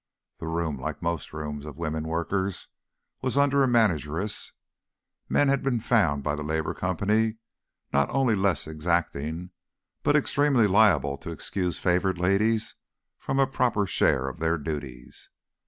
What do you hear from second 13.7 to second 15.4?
share of their duties.